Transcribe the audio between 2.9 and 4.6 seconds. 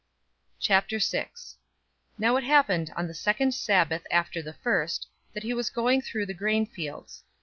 on the second Sabbath after the